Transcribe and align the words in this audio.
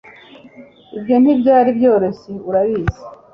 ibyo 0.97 1.15
ntibyari 1.21 1.69
byoroshye, 1.77 2.31
urabizi 2.49 3.01